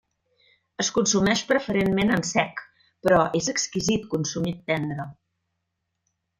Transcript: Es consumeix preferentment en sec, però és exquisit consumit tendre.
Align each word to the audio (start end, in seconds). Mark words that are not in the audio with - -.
Es 0.83 0.87
consumeix 0.95 1.43
preferentment 1.51 2.15
en 2.15 2.25
sec, 2.31 2.65
però 3.05 3.21
és 3.43 3.53
exquisit 3.55 4.11
consumit 4.17 4.67
tendre. 4.75 5.09